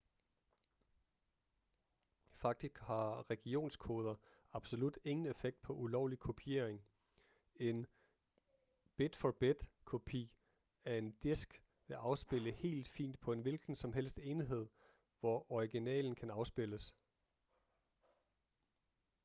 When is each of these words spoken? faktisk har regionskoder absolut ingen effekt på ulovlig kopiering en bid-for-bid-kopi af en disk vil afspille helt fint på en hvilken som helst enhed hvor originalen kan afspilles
faktisk 2.31 2.77
har 2.77 3.29
regionskoder 3.29 4.15
absolut 4.53 4.99
ingen 5.03 5.25
effekt 5.27 5.61
på 5.61 5.73
ulovlig 5.75 6.19
kopiering 6.19 6.81
en 7.55 7.87
bid-for-bid-kopi 8.95 10.31
af 10.85 10.97
en 10.97 11.11
disk 11.11 11.63
vil 11.87 11.95
afspille 11.95 12.51
helt 12.51 12.87
fint 12.87 13.19
på 13.19 13.31
en 13.31 13.41
hvilken 13.41 13.75
som 13.75 13.93
helst 13.93 14.19
enhed 14.23 14.67
hvor 15.19 15.51
originalen 15.51 16.15
kan 16.15 16.29
afspilles 16.29 16.93